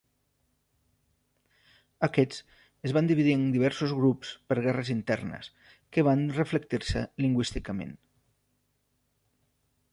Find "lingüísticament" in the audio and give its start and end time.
7.27-7.97